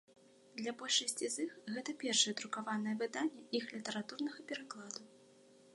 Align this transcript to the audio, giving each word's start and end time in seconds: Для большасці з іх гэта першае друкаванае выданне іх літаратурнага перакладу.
Для 0.61 0.71
большасці 0.79 1.29
з 1.33 1.37
іх 1.45 1.51
гэта 1.75 1.95
першае 2.05 2.33
друкаванае 2.41 2.95
выданне 3.03 3.41
іх 3.61 3.73
літаратурнага 3.75 4.39
перакладу. 4.53 5.01